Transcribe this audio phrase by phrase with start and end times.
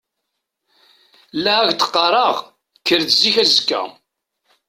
[1.43, 2.35] La ak-d-qqareɣ,
[2.77, 3.81] kker-d zik azekka.